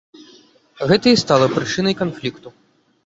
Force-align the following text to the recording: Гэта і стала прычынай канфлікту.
Гэта 0.91 1.05
і 1.15 1.19
стала 1.25 1.47
прычынай 1.59 1.97
канфлікту. 2.01 2.47